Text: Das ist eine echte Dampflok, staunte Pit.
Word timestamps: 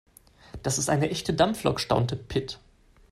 Das 0.63 0.79
ist 0.79 0.89
eine 0.89 1.11
echte 1.11 1.31
Dampflok, 1.31 1.79
staunte 1.79 2.15
Pit. 2.15 2.57